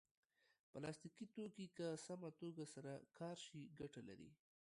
پلاستيکي 0.71 1.25
توکي 1.35 1.67
که 1.77 1.87
سمه 2.05 2.29
توګه 2.41 2.63
سره 2.73 2.93
کار 3.19 3.37
شي 3.45 3.59
ګټه 3.79 4.01
لري. 4.09 4.29